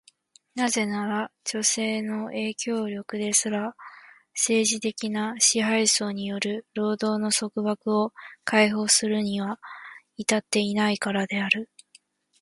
[0.55, 3.75] なぜなら、女性の影響力ですら、
[4.33, 8.11] 政治的な支配層による労働の束縛を
[8.43, 9.59] 解放するには
[10.17, 11.69] 至っていないからである。